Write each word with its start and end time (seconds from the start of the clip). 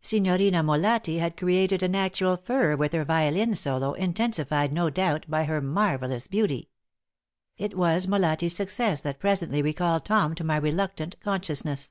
Signorina 0.00 0.62
Molatti 0.62 1.18
had 1.18 1.36
created 1.36 1.82
an 1.82 1.94
actual 1.94 2.38
furor 2.38 2.78
with 2.78 2.94
her 2.94 3.04
violin 3.04 3.52
solo, 3.52 3.92
intensified, 3.92 4.72
no 4.72 4.88
doubt, 4.88 5.26
by 5.28 5.44
her 5.44 5.60
marvelous 5.60 6.26
beauty. 6.26 6.70
It 7.58 7.76
was 7.76 8.06
Molatti's 8.06 8.56
success 8.56 9.02
that 9.02 9.20
presently 9.20 9.60
recalled 9.60 10.06
Tom 10.06 10.34
to 10.36 10.44
my 10.44 10.56
reluctant 10.56 11.20
consciousness. 11.20 11.90